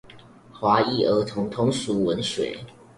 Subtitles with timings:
[0.51, 2.57] 華一兒童通俗文學